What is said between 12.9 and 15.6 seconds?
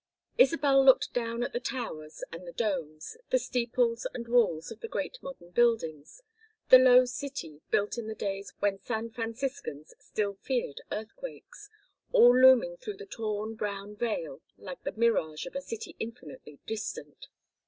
the torn brown veil like the mirage of